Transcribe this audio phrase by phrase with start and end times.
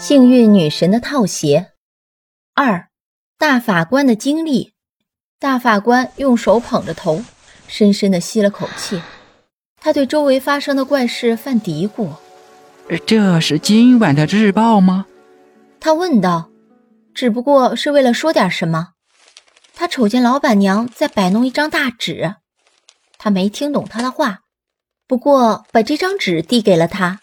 [0.00, 1.72] 幸运女神的套鞋。
[2.54, 2.88] 二，
[3.36, 4.72] 大法官的经历。
[5.38, 7.22] 大法官用手捧着头，
[7.68, 9.02] 深深的吸了口气。
[9.78, 12.08] 他对周围发生的怪事犯嘀咕
[13.06, 15.04] ：“这是今晚的日报吗？”
[15.78, 16.48] 他问道。
[17.12, 18.92] 只不过是为了说点什么。
[19.74, 22.36] 他瞅见老板娘在摆弄一张大纸，
[23.18, 24.40] 他没听懂她的话，
[25.06, 27.20] 不过把这张纸递给了他，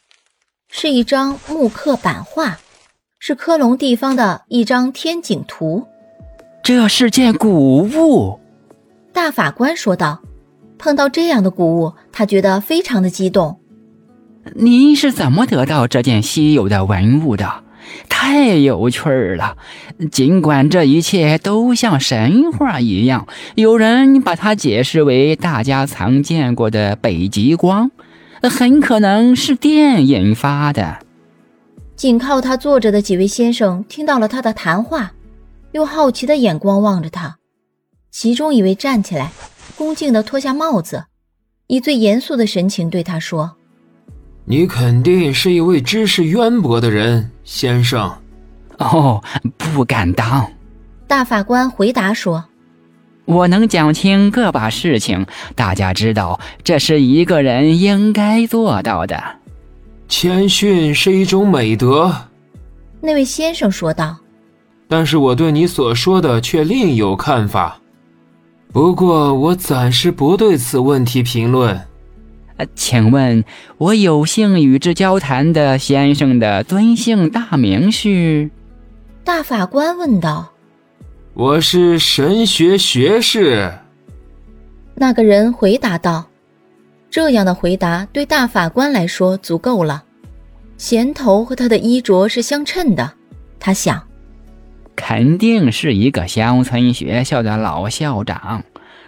[0.69, 2.59] 是一张木刻版画。
[3.19, 5.87] 是科隆地方的一张天井图，
[6.63, 8.39] 这是件古物。
[9.11, 10.21] 大法官说道
[10.77, 13.59] ：“碰到这样的古物，他觉得非常的激动。
[14.53, 17.63] 您是怎么得到这件稀有的文物的？
[18.07, 19.57] 太有趣儿了！
[20.11, 27.89] 尽管这一切都像神话一样，有人把它解释为大家曾见过的北极光，
[28.43, 30.99] 很可能是电引发的。”
[31.97, 35.11] 紧靠他坐着的几位先生听到了他的谈话，
[35.71, 37.37] 用好奇的眼光望着他。
[38.11, 39.31] 其中一位站起来，
[39.75, 41.05] 恭敬地脱下帽子，
[41.65, 43.55] 以最严肃的神情对他说
[44.45, 48.15] ：“你肯定是一位知识渊博的人，先生。
[48.77, 49.23] ”“哦，
[49.57, 50.47] 不敢当。”
[51.07, 52.45] 大法官回答说
[53.25, 59.19] ：“我能讲清个把事情，大家知道这是一个人应该做到的。”
[60.07, 62.15] 谦逊是一种美德，
[63.01, 64.15] 那位先生说道。
[64.87, 67.77] 但是我对你所说的却另有看法。
[68.71, 71.79] 不过我暂时不对此问题评论。
[72.55, 73.43] 呃，请问，
[73.77, 78.49] 我有幸与之交谈的先生的尊姓大名是？
[79.25, 80.53] 大法官问道。
[81.33, 83.71] 我是神学学士。
[84.95, 86.25] 那个人回答道。
[87.17, 90.03] 这样的回答对大法官来说足够了，
[90.77, 93.11] 衔头和他的衣着是相称的。
[93.59, 94.03] 他想，
[94.95, 98.63] 肯定是一个乡村学校的老校长，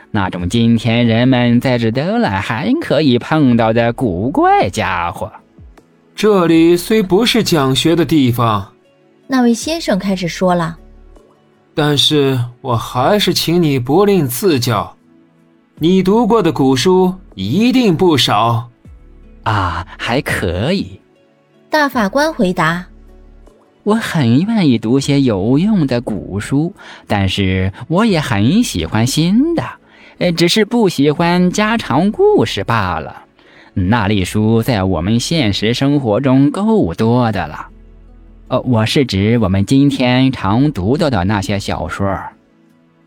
[0.10, 5.32] 那种今天人们在这德兰还可以碰到的古怪家伙。
[6.16, 8.74] 这里虽不是讲学的地方，
[9.28, 10.76] 那位先生开始说了，
[11.76, 14.96] 但是我还是请你不吝赐教。
[15.82, 18.70] 你读过的古书一定不少，
[19.44, 21.00] 啊，还可以。
[21.70, 22.86] 大法官回答
[23.84, 26.74] ：“我很愿意读些有用的古书，
[27.08, 29.64] 但是我也很喜欢新的，
[30.18, 33.24] 呃，只是不喜欢家常故事罢了。
[33.74, 37.68] 那类书在我们现实生活中够多的了。
[38.50, 42.06] 呃，我是指我们今天常读到的那些小说。”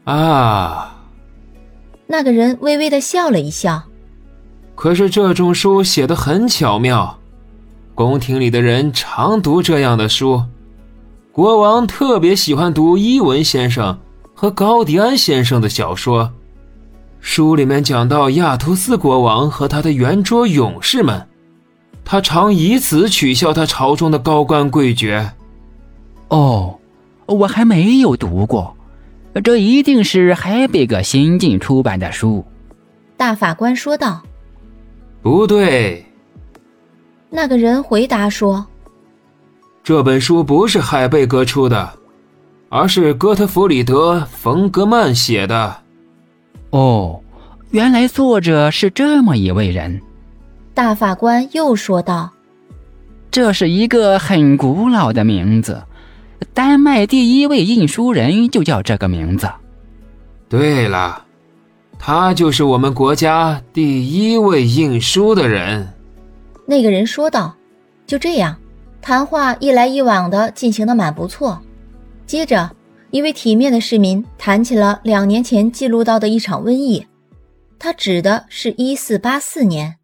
[0.04, 1.00] 啊。
[2.06, 3.82] 那个人微微的笑了一笑。
[4.74, 7.18] 可是这种书写的很巧妙，
[7.94, 10.42] 宫廷里的人常读这样的书。
[11.30, 13.98] 国王特别喜欢读伊文先生
[14.34, 16.30] 和高迪安先生的小说，
[17.20, 21.26] 书里面讲到亚图斯国王和他的圆桌勇士们，
[22.04, 25.32] 他常以此取笑他朝中的高官贵爵。
[26.28, 26.78] 哦，
[27.26, 28.76] 我还没有读过。
[29.41, 32.44] 这一定是海贝格新近出版的书，
[33.16, 34.22] 大法官说道。
[35.22, 36.04] 不对，
[37.31, 38.66] 那个人回答说
[39.82, 41.92] ：“这本书不是海贝格出的，
[42.69, 45.76] 而是哥特弗里德·冯格曼写的。”
[46.71, 47.21] 哦，
[47.71, 50.00] 原来作者是这么一位人。
[50.75, 52.31] 大法官又说道
[53.31, 55.82] ：“这是一个很古老的名字。”
[56.53, 59.48] 丹麦第一位印书人就叫这个名字。
[60.48, 61.25] 对了，
[61.98, 65.88] 他就是我们国家第一位印书的人。
[66.66, 67.54] 那个人说道。
[68.04, 68.54] 就这样，
[69.00, 71.58] 谈话一来一往的进行的蛮不错。
[72.26, 72.70] 接着，
[73.10, 77.06] 一位体面的市民谈起了两年前记录到的一场瘟疫，
[77.78, 79.97] 他指的是一四八四年。